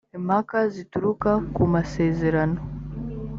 [0.17, 2.59] impaka zituruka ku masezerano.